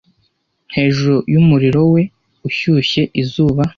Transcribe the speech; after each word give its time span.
Hejuru 0.75 1.17
yumuriro 1.33 1.81
we 1.93 2.01
ushyushye 2.47 3.01
izuba-- 3.21 3.65